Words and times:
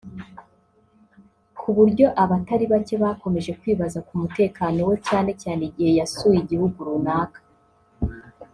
ku 1.59 1.69
buryo 1.77 2.05
abatari 2.23 2.65
bake 2.71 2.95
bakomeje 3.03 3.51
kwibaza 3.59 3.99
ku 4.07 4.13
mutekano 4.21 4.79
we 4.89 4.95
cyane 5.07 5.31
cyane 5.41 5.61
igihe 5.69 5.91
yasuye 5.99 6.37
igihugu 6.41 6.77
runaka 6.87 7.39